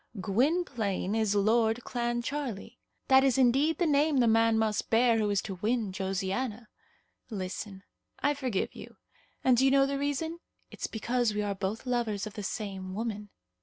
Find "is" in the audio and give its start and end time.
1.13-1.35, 3.23-3.37, 5.29-5.43